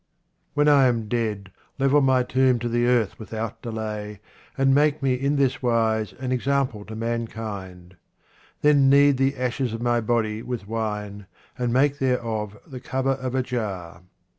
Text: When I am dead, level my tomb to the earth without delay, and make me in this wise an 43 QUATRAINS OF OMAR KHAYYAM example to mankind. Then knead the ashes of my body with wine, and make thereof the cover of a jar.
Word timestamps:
When 0.55 0.67
I 0.67 0.87
am 0.87 1.07
dead, 1.07 1.51
level 1.77 2.01
my 2.01 2.23
tomb 2.23 2.57
to 2.57 2.67
the 2.67 2.87
earth 2.87 3.19
without 3.19 3.61
delay, 3.61 4.19
and 4.57 4.73
make 4.73 5.03
me 5.03 5.13
in 5.13 5.35
this 5.35 5.61
wise 5.61 6.11
an 6.13 6.17
43 6.17 6.17
QUATRAINS 6.17 6.17
OF 6.17 6.17
OMAR 6.17 6.25
KHAYYAM 6.25 6.31
example 6.39 6.85
to 6.85 6.95
mankind. 6.95 7.95
Then 8.63 8.89
knead 8.89 9.17
the 9.17 9.37
ashes 9.37 9.73
of 9.73 9.81
my 9.83 10.01
body 10.01 10.41
with 10.41 10.67
wine, 10.67 11.27
and 11.55 11.71
make 11.71 11.99
thereof 11.99 12.57
the 12.65 12.79
cover 12.79 13.11
of 13.11 13.35
a 13.35 13.43
jar. 13.43 14.01